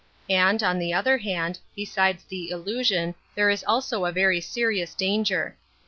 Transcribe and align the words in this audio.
And, 0.31 0.63
on 0.63 0.79
the 0.79 0.93
other 0.95 1.19
hand, 1.19 1.59
besides 1.75 2.23
the 2.23 2.49
illusion 2.49 3.13
there 3.35 3.51
is 3.51 3.63
also 3.67 4.05
a 4.05 4.11
very 4.11 4.41
serious 4.41 4.95
danger. 4.95 5.57